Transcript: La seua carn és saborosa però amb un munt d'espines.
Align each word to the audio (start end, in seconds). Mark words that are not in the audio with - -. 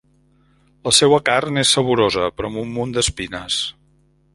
La 0.87 0.93
seua 1.01 1.19
carn 1.29 1.63
és 1.65 1.75
saborosa 1.77 2.33
però 2.39 2.53
amb 2.53 2.61
un 2.67 2.77
munt 2.79 2.97
d'espines. 2.97 3.65